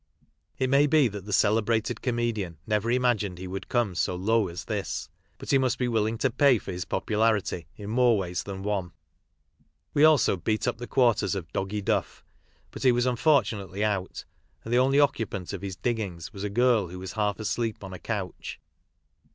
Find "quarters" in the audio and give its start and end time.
10.87-11.35